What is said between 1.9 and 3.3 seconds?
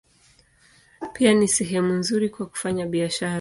nzuri kwa kufanya biashara.